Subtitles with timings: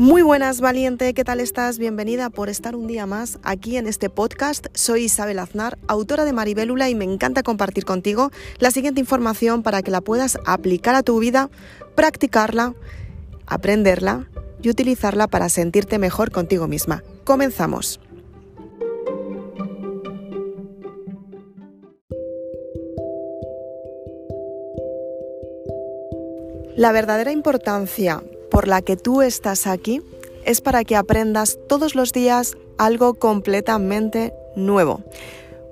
[0.00, 1.78] Muy buenas, valiente, ¿qué tal estás?
[1.78, 4.68] Bienvenida por estar un día más aquí en este podcast.
[4.72, 9.82] Soy Isabel Aznar, autora de Maribélula y me encanta compartir contigo la siguiente información para
[9.82, 11.50] que la puedas aplicar a tu vida,
[11.96, 12.74] practicarla,
[13.44, 14.26] aprenderla
[14.62, 17.04] y utilizarla para sentirte mejor contigo misma.
[17.24, 18.00] Comenzamos.
[26.74, 30.02] La verdadera importancia por la que tú estás aquí
[30.44, 35.02] es para que aprendas todos los días algo completamente nuevo.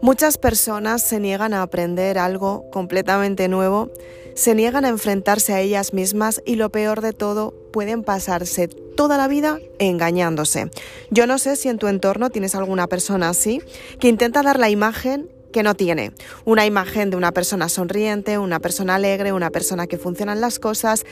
[0.00, 3.90] Muchas personas se niegan a aprender algo completamente nuevo,
[4.34, 9.16] se niegan a enfrentarse a ellas mismas y lo peor de todo, pueden pasarse toda
[9.16, 10.70] la vida engañándose.
[11.10, 13.60] Yo no sé si en tu entorno tienes alguna persona así
[13.98, 16.12] que intenta dar la imagen que no tiene.
[16.44, 21.04] Una imagen de una persona sonriente, una persona alegre, una persona que funcionan las cosas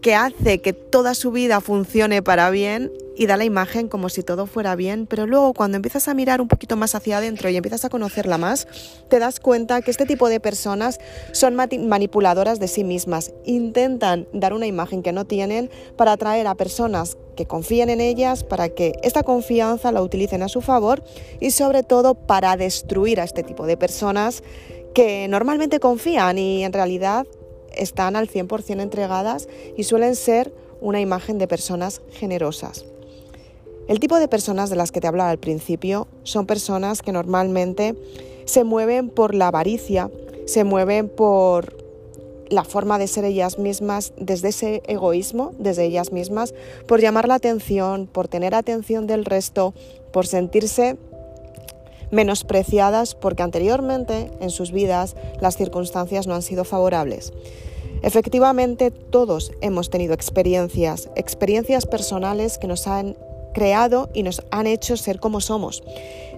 [0.00, 4.22] que hace que toda su vida funcione para bien y da la imagen como si
[4.22, 7.56] todo fuera bien, pero luego cuando empiezas a mirar un poquito más hacia adentro y
[7.56, 8.68] empiezas a conocerla más,
[9.08, 11.00] te das cuenta que este tipo de personas
[11.32, 16.54] son manipuladoras de sí mismas, intentan dar una imagen que no tienen para atraer a
[16.54, 21.02] personas que confíen en ellas, para que esta confianza la utilicen a su favor
[21.40, 24.44] y sobre todo para destruir a este tipo de personas
[24.94, 27.26] que normalmente confían y en realidad
[27.74, 32.84] están al 100% entregadas y suelen ser una imagen de personas generosas.
[33.88, 37.94] El tipo de personas de las que te hablaba al principio son personas que normalmente
[38.44, 40.10] se mueven por la avaricia,
[40.46, 41.74] se mueven por
[42.50, 46.54] la forma de ser ellas mismas, desde ese egoísmo, desde ellas mismas,
[46.86, 49.74] por llamar la atención, por tener atención del resto,
[50.12, 50.96] por sentirse
[52.10, 57.32] menospreciadas porque anteriormente en sus vidas las circunstancias no han sido favorables.
[58.02, 63.16] Efectivamente, todos hemos tenido experiencias, experiencias personales que nos han
[63.52, 65.82] creado y nos han hecho ser como somos.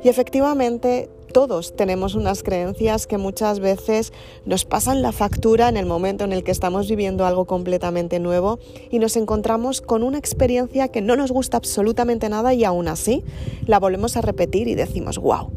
[0.03, 4.13] Y efectivamente, todos tenemos unas creencias que muchas veces
[4.45, 8.59] nos pasan la factura en el momento en el que estamos viviendo algo completamente nuevo
[8.91, 13.25] y nos encontramos con una experiencia que no nos gusta absolutamente nada y aún así
[13.67, 15.51] la volvemos a repetir y decimos, wow,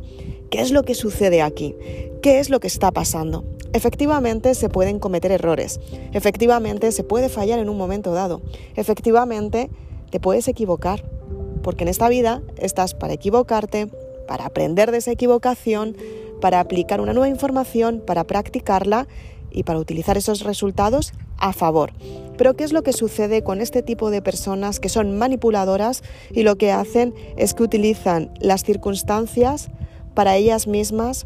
[0.50, 1.76] ¿qué es lo que sucede aquí?
[2.22, 3.44] ¿Qué es lo que está pasando?
[3.74, 5.80] Efectivamente se pueden cometer errores,
[6.14, 8.42] efectivamente se puede fallar en un momento dado,
[8.76, 9.70] efectivamente
[10.12, 11.04] te puedes equivocar,
[11.64, 13.90] porque en esta vida estás para equivocarte,
[14.28, 15.96] para aprender de esa equivocación,
[16.42, 19.08] para aplicar una nueva información, para practicarla
[19.52, 21.92] y para utilizar esos resultados a favor.
[22.38, 26.44] Pero ¿qué es lo que sucede con este tipo de personas que son manipuladoras y
[26.44, 29.70] lo que hacen es que utilizan las circunstancias
[30.14, 31.26] para ellas mismas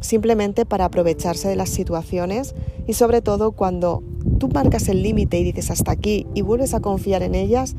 [0.00, 2.54] simplemente para aprovecharse de las situaciones
[2.86, 4.02] y sobre todo cuando
[4.38, 7.74] tú marcas el límite y dices hasta aquí y vuelves a confiar en ellas,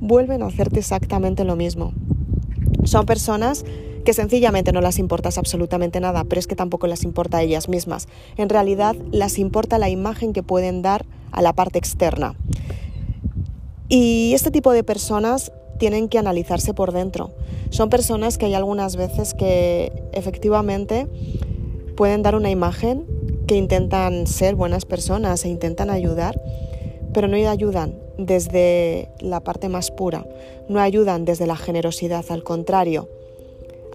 [0.00, 1.92] vuelven a hacerte exactamente lo mismo.
[2.84, 3.64] Son personas
[4.04, 7.68] que sencillamente no las importas absolutamente nada, pero es que tampoco las importa a ellas
[7.68, 8.08] mismas.
[8.36, 12.34] En realidad las importa la imagen que pueden dar a la parte externa.
[13.88, 17.32] Y este tipo de personas tienen que analizarse por dentro.
[17.70, 21.06] Son personas que hay algunas veces que efectivamente
[21.96, 23.06] pueden dar una imagen
[23.46, 26.40] que intentan ser buenas personas e intentan ayudar,
[27.12, 30.26] pero no ayudan desde la parte más pura,
[30.68, 33.08] no ayudan desde la generosidad, al contrario,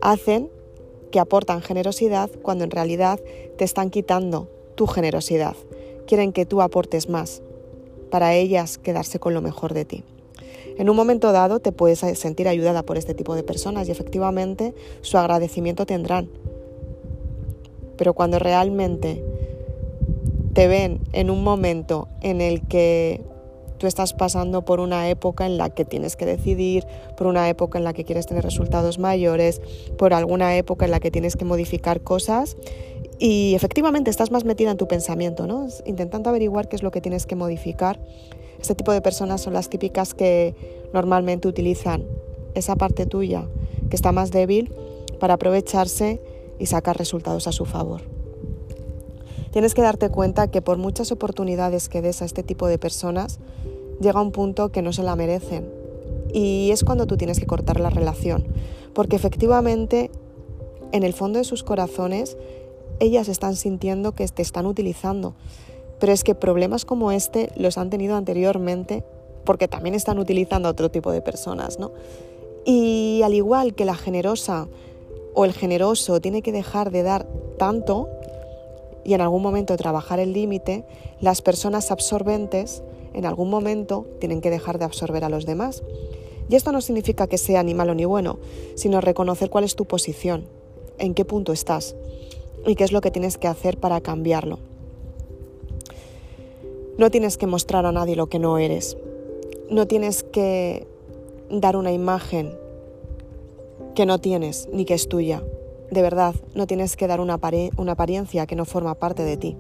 [0.02, 0.50] hacen
[1.12, 3.20] que aportan generosidad cuando en realidad
[3.58, 5.56] te están quitando tu generosidad.
[6.06, 7.42] Quieren que tú aportes más,
[8.10, 10.04] para ellas quedarse con lo mejor de ti.
[10.78, 14.76] En un momento dado te puedes sentir ayudada por este tipo de personas y efectivamente
[15.02, 16.30] su agradecimiento tendrán,
[17.98, 19.24] pero cuando realmente
[20.54, 23.22] te ven en un momento en el que
[23.78, 27.78] tú estás pasando por una época en la que tienes que decidir, por una época
[27.78, 29.62] en la que quieres tener resultados mayores,
[29.98, 32.58] por alguna época en la que tienes que modificar cosas
[33.20, 35.68] y efectivamente estás más metida en tu pensamiento, ¿no?
[35.86, 38.00] Intentando averiguar qué es lo que tienes que modificar.
[38.60, 40.56] Este tipo de personas son las típicas que
[40.94, 42.06] normalmente utilizan
[42.54, 43.48] esa parte tuya
[43.90, 44.74] que está más débil
[45.20, 46.22] para aprovecharse
[46.60, 48.17] y sacar resultados a su favor.
[49.52, 53.40] Tienes que darte cuenta que por muchas oportunidades que des a este tipo de personas,
[54.00, 55.70] llega un punto que no se la merecen.
[56.34, 58.46] Y es cuando tú tienes que cortar la relación.
[58.94, 60.12] Porque efectivamente,
[60.92, 62.38] en el fondo de sus corazones,
[63.00, 65.34] ellas están sintiendo que te están utilizando.
[66.00, 69.04] Pero es que problemas como este los han tenido anteriormente
[69.46, 71.92] porque también están utilizando a otro tipo de personas, ¿no?
[72.66, 74.68] Y al igual que la generosa
[75.34, 77.28] o el generoso tiene que dejar de dar
[77.58, 78.10] tanto
[79.08, 80.84] y en algún momento trabajar el límite,
[81.22, 82.84] las personas absorbentes
[83.14, 85.82] en algún momento tienen que dejar de absorber a los demás.
[86.50, 88.38] Y esto no significa que sea ni malo ni bueno,
[88.76, 90.44] sino reconocer cuál es tu posición,
[91.00, 91.96] en qué punto estás
[92.66, 94.60] y qué es lo que tienes que hacer para cambiarlo.
[96.98, 98.98] No tienes que mostrar a nadie lo que no eres.
[99.70, 100.86] No tienes que
[101.50, 102.58] dar una imagen
[103.96, 105.44] que no tienes ni que es tuya.
[105.92, 109.58] De verdad, no tienes que dar una, apariencia que no forma parte de ti.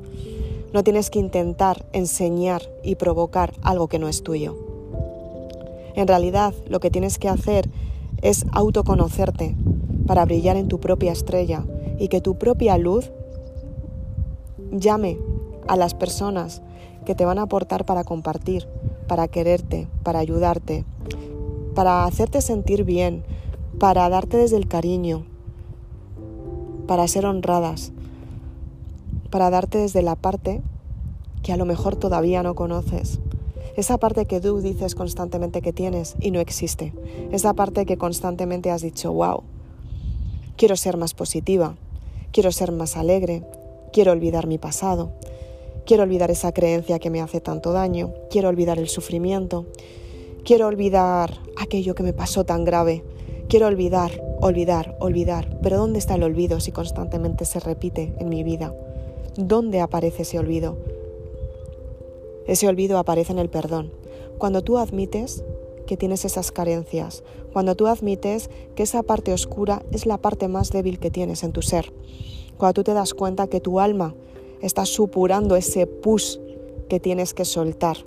[0.73, 4.57] No tienes que intentar enseñar y provocar algo que no es tuyo.
[5.95, 7.69] En realidad, lo que tienes que hacer
[8.21, 9.55] es autoconocerte
[10.05, 11.63] para brillar en tu propia estrella
[11.97, 13.11] y que tu propia luz
[14.71, 15.17] llame
[15.67, 16.61] a las personas
[17.05, 18.67] que te van a aportar para compartir,
[19.07, 20.83] para quererte, para ayudarte,
[21.73, 23.23] para hacerte sentir bien,
[23.79, 25.25] para darte desde el cariño,
[26.87, 27.91] para ser honradas,
[29.29, 30.61] para darte desde la parte
[31.43, 33.19] que a lo mejor todavía no conoces.
[33.75, 36.93] Esa parte que tú dices constantemente que tienes y no existe.
[37.31, 39.43] Esa parte que constantemente has dicho, wow,
[40.55, 41.75] quiero ser más positiva,
[42.31, 43.43] quiero ser más alegre,
[43.93, 45.11] quiero olvidar mi pasado,
[45.85, 49.67] quiero olvidar esa creencia que me hace tanto daño, quiero olvidar el sufrimiento,
[50.43, 53.03] quiero olvidar aquello que me pasó tan grave,
[53.47, 54.11] quiero olvidar,
[54.41, 55.57] olvidar, olvidar.
[55.61, 58.73] Pero ¿dónde está el olvido si constantemente se repite en mi vida?
[59.35, 60.77] ¿Dónde aparece ese olvido?
[62.47, 63.91] Ese olvido aparece en el perdón.
[64.37, 65.43] Cuando tú admites
[65.85, 67.23] que tienes esas carencias,
[67.53, 71.51] cuando tú admites que esa parte oscura es la parte más débil que tienes en
[71.51, 71.91] tu ser,
[72.57, 74.15] cuando tú te das cuenta que tu alma
[74.61, 76.39] está supurando ese pus
[76.89, 77.97] que tienes que soltar,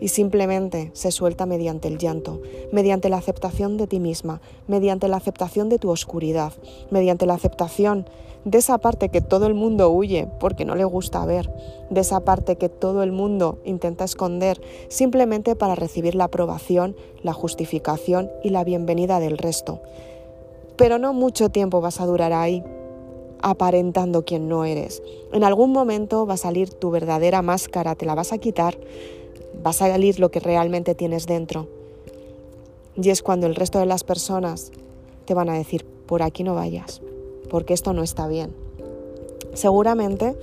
[0.00, 2.40] y simplemente se suelta mediante el llanto,
[2.72, 6.52] mediante la aceptación de ti misma, mediante la aceptación de tu oscuridad,
[6.90, 8.06] mediante la aceptación
[8.44, 11.52] de esa parte que todo el mundo huye porque no le gusta ver,
[11.90, 17.32] de esa parte que todo el mundo intenta esconder simplemente para recibir la aprobación, la
[17.32, 19.80] justificación y la bienvenida del resto.
[20.76, 22.64] Pero no mucho tiempo vas a durar ahí
[23.42, 25.02] aparentando quien no eres.
[25.32, 28.78] En algún momento va a salir tu verdadera máscara, te la vas a quitar
[29.64, 31.68] va a salir lo que realmente tienes dentro.
[32.96, 34.72] Y es cuando el resto de las personas
[35.24, 37.02] te van a decir, por aquí no vayas,
[37.50, 38.52] porque esto no está bien.
[39.54, 40.36] Seguramente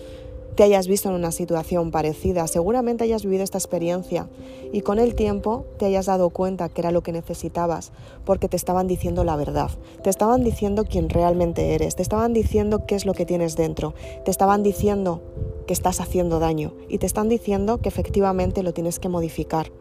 [0.57, 4.27] te hayas visto en una situación parecida, seguramente hayas vivido esta experiencia
[4.73, 7.91] y con el tiempo te hayas dado cuenta que era lo que necesitabas,
[8.25, 9.69] porque te estaban diciendo la verdad,
[10.01, 13.93] te estaban diciendo quién realmente eres, te estaban diciendo qué es lo que tienes dentro,
[14.25, 15.21] te estaban diciendo
[15.67, 19.71] que estás haciendo daño y te están diciendo que efectivamente lo tienes que modificar.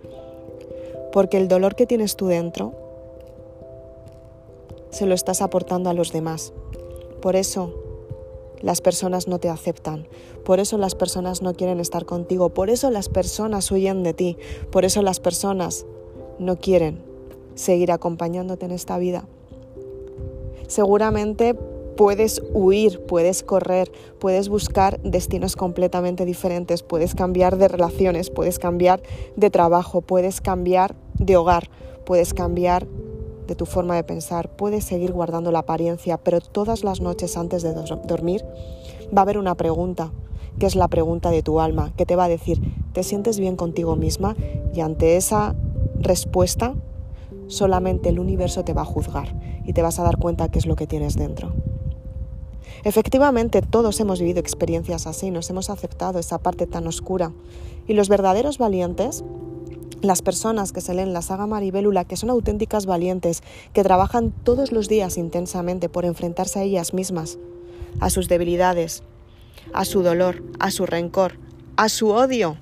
[1.10, 2.74] Porque el dolor que tienes tú dentro
[4.90, 6.52] se lo estás aportando a los demás.
[7.22, 7.85] Por eso
[8.60, 10.06] las personas no te aceptan,
[10.44, 14.38] por eso las personas no quieren estar contigo, por eso las personas huyen de ti,
[14.70, 15.86] por eso las personas
[16.38, 17.02] no quieren
[17.54, 19.26] seguir acompañándote en esta vida.
[20.68, 21.54] Seguramente
[21.96, 29.02] puedes huir, puedes correr, puedes buscar destinos completamente diferentes, puedes cambiar de relaciones, puedes cambiar
[29.36, 31.70] de trabajo, puedes cambiar de hogar,
[32.04, 32.86] puedes cambiar
[33.46, 37.62] de tu forma de pensar, puedes seguir guardando la apariencia, pero todas las noches antes
[37.62, 38.44] de dormir
[39.16, 40.12] va a haber una pregunta,
[40.58, 42.60] que es la pregunta de tu alma, que te va a decir,
[42.92, 44.36] ¿te sientes bien contigo misma?
[44.74, 45.54] Y ante esa
[45.98, 46.74] respuesta,
[47.46, 49.34] solamente el universo te va a juzgar
[49.64, 51.52] y te vas a dar cuenta qué es lo que tienes dentro.
[52.84, 57.32] Efectivamente, todos hemos vivido experiencias así, nos hemos aceptado esa parte tan oscura.
[57.88, 59.24] Y los verdaderos valientes,
[60.02, 64.72] las personas que se leen la saga Maribélula, que son auténticas valientes, que trabajan todos
[64.72, 67.38] los días intensamente por enfrentarse a ellas mismas,
[68.00, 69.02] a sus debilidades,
[69.72, 71.38] a su dolor, a su rencor,
[71.76, 72.56] a su odio,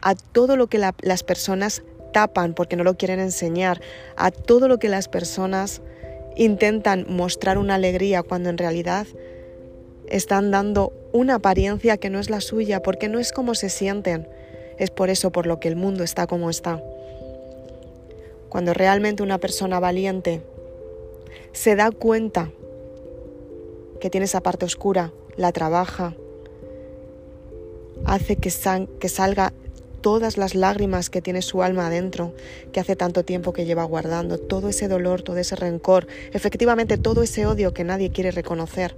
[0.00, 1.82] a todo lo que las personas
[2.12, 3.80] tapan porque no lo quieren enseñar,
[4.16, 5.82] a todo lo que las personas
[6.36, 9.06] intentan mostrar una alegría cuando en realidad
[10.08, 14.28] están dando una apariencia que no es la suya, porque no es como se sienten.
[14.80, 16.82] Es por eso por lo que el mundo está como está.
[18.48, 20.40] Cuando realmente una persona valiente
[21.52, 22.50] se da cuenta
[24.00, 26.14] que tiene esa parte oscura, la trabaja,
[28.06, 28.50] hace que,
[28.98, 29.52] que salga
[30.00, 32.32] todas las lágrimas que tiene su alma adentro,
[32.72, 37.22] que hace tanto tiempo que lleva guardando, todo ese dolor, todo ese rencor, efectivamente todo
[37.22, 38.96] ese odio que nadie quiere reconocer.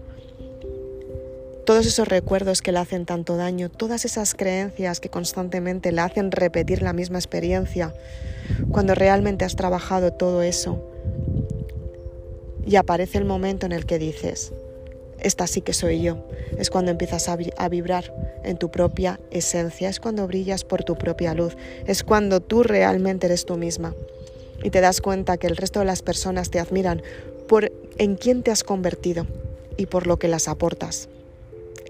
[1.64, 6.33] Todos esos recuerdos que le hacen tanto daño, todas esas creencias que constantemente le hacen
[6.33, 7.95] repetir la misma experiencia,
[8.71, 10.85] cuando realmente has trabajado todo eso
[12.66, 14.52] y aparece el momento en el que dices,
[15.21, 16.26] esta sí que soy yo.
[16.59, 21.33] Es cuando empiezas a, vibrar en tu propia esencia, es cuando brillas por tu propia
[21.33, 23.95] luz, es cuando tú realmente eres tú misma
[24.64, 27.02] y te das cuenta que el resto de las personas te admiran
[27.49, 29.26] por en quién te has convertido
[29.76, 31.09] y por lo que las aportas.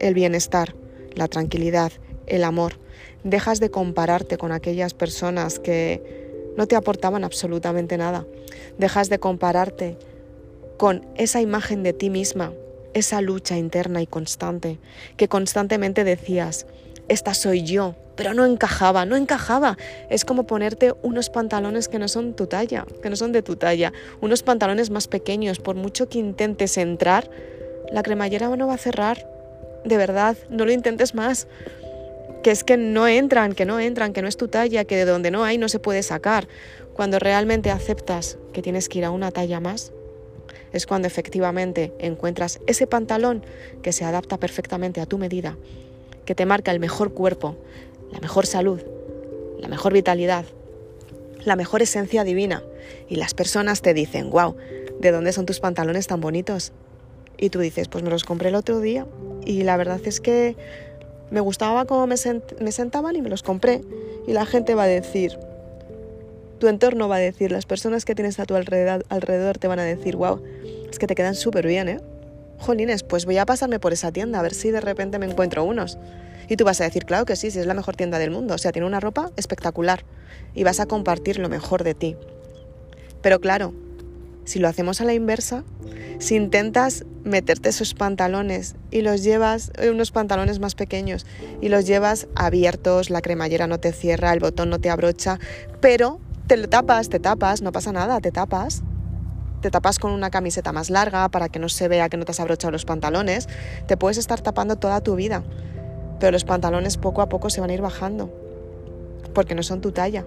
[0.02, 0.74] El bienestar,
[1.14, 1.92] la tranquilidad,
[2.26, 2.74] el amor.
[3.22, 8.26] Dejas de compararte con aquellas personas que no te aportaban absolutamente nada.
[8.78, 9.96] Dejas de compararte
[10.76, 12.52] con esa imagen de ti misma,
[12.94, 14.80] esa lucha interna y constante,
[15.16, 16.66] que constantemente decías,
[17.06, 19.78] esta soy yo, pero no encajaba, no encajaba.
[20.10, 23.54] Es como ponerte unos pantalones que no son tu talla, que no son de tu
[23.54, 27.30] talla, unos pantalones más pequeños, por mucho que intentes entrar,
[27.92, 29.31] la cremallera no va a cerrar.
[29.84, 31.48] De verdad, no lo intentes más.
[32.42, 35.04] Que es que no entran, que no entran, que no es tu talla, que de
[35.04, 36.48] donde no hay no se puede sacar.
[36.94, 39.92] Cuando realmente aceptas que tienes que ir a una talla más,
[40.72, 43.44] es cuando efectivamente encuentras ese pantalón
[43.82, 45.56] que se adapta perfectamente a tu medida,
[46.24, 47.56] que te marca el mejor cuerpo,
[48.10, 48.80] la mejor salud,
[49.58, 50.44] la mejor vitalidad,
[51.44, 52.62] la mejor esencia divina.
[53.08, 54.56] Y las personas te dicen, wow,
[55.00, 56.72] ¿de dónde son tus pantalones tan bonitos?
[57.38, 59.06] Y tú dices, pues me los compré el otro día
[59.44, 60.56] y la verdad es que
[61.30, 63.80] me gustaba cómo me, sentaban y me los compré.
[64.26, 65.38] Y la gente va a decir,
[66.58, 69.78] tu entorno va a decir, las personas que tienes a tu alrededor, alrededor te van
[69.78, 70.42] a decir, wow,
[70.90, 72.00] es que te quedan súper bien, ¿eh?
[72.58, 75.64] Jolines, pues voy a pasarme por esa tienda a ver si de repente me encuentro
[75.64, 75.98] unos.
[76.48, 78.54] Y tú vas a decir, claro que sí, si es la mejor tienda del mundo.
[78.54, 80.04] O sea, tiene una ropa espectacular
[80.54, 82.16] y vas a compartir lo mejor de ti.
[83.22, 83.72] Pero claro,
[84.44, 85.64] si lo hacemos a la inversa,
[86.18, 91.26] si intentas meterte esos pantalones y los llevas, eh, unos pantalones más pequeños,
[91.60, 95.38] y los llevas abiertos, la cremallera no te cierra, el botón no te abrocha,
[95.80, 98.82] pero te lo tapas, te tapas, no pasa nada, te tapas.
[99.62, 102.32] Te tapas con una camiseta más larga para que no se vea que no te
[102.32, 103.48] has abrochado los pantalones.
[103.86, 105.44] Te puedes estar tapando toda tu vida.
[106.18, 108.28] Pero los pantalones poco a poco se van a ir bajando.
[109.34, 110.24] Porque no son tu talla.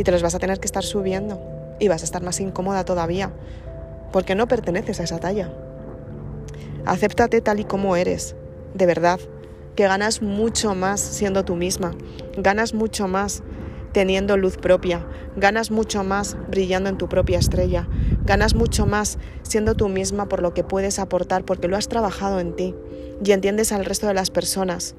[0.00, 1.38] Y te los vas a tener que estar subiendo.
[1.78, 3.30] Y vas a estar más incómoda todavía.
[4.12, 5.52] Porque no perteneces a esa talla.
[6.86, 8.34] Acéptate tal y como eres.
[8.72, 9.20] De verdad
[9.76, 11.94] que ganas mucho más siendo tú misma,
[12.38, 13.42] ganas mucho más
[13.92, 17.86] teniendo luz propia, ganas mucho más brillando en tu propia estrella,
[18.24, 22.40] ganas mucho más siendo tú misma por lo que puedes aportar, porque lo has trabajado
[22.40, 22.74] en ti
[23.22, 24.94] y entiendes al resto de las personas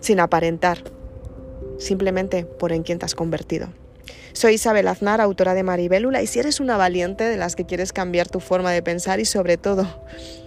[0.00, 0.78] sin aparentar,
[1.78, 3.68] simplemente por en quién te has convertido.
[4.32, 7.92] Soy Isabel Aznar, autora de Maribélula, y si eres una valiente de las que quieres
[7.92, 9.86] cambiar tu forma de pensar y sobre todo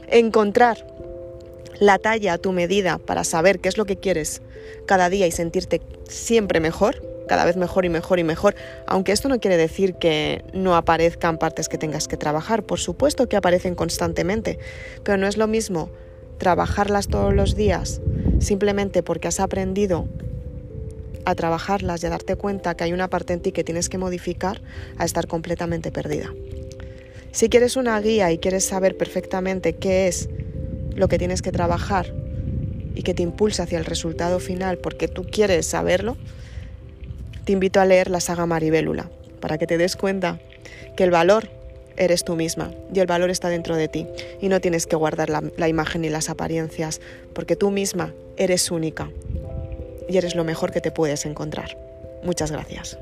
[0.08, 0.86] encontrar
[1.80, 4.42] la talla a tu medida para saber qué es lo que quieres
[4.86, 8.56] cada día y sentirte siempre mejor, cada vez mejor y mejor y mejor,
[8.86, 13.30] aunque esto no quiere decir que no aparezcan partes que tengas que trabajar, por supuesto
[13.30, 14.60] que aparecen constantemente,
[15.04, 15.90] pero no es lo mismo
[16.38, 18.02] trabajarlas todos los días
[18.40, 20.08] simplemente porque has aprendido
[21.26, 23.98] a trabajarlas y a darte cuenta que hay una parte en ti que tienes que
[23.98, 24.62] modificar
[24.98, 26.34] a estar completamente perdida.
[27.32, 30.30] Si quieres una guía y quieres saber perfectamente qué es
[30.96, 32.14] lo que tienes que trabajar
[32.96, 36.18] y que te impulsa hacia el resultado final porque tú quieres saberlo,
[37.46, 39.10] te invito a leer la saga Maribélula
[39.40, 40.40] para que te des cuenta
[40.98, 41.50] que el valor
[41.98, 44.08] eres tú misma y el valor está dentro de ti
[44.42, 47.00] y no tienes que guardar la, la imagen ni las apariencias
[47.34, 49.10] porque tú misma eres única
[50.10, 51.78] y eres lo mejor que te puedes encontrar.
[52.24, 52.98] Muchas gracias.